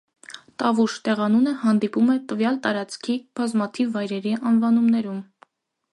Տավուշ 0.61 0.95
տեղանունը 1.07 1.53
հանդիպում 1.65 2.09
է 2.15 2.17
տվյալ 2.31 2.59
տարածքի 2.65 3.19
բազմաթիվ 3.41 3.95
վայրերի 3.99 4.37
անվանումներում։ 4.53 5.25